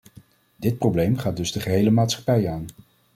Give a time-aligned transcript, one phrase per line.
[0.55, 2.65] Dit probleem gaat dus de gehele maatschappij aan.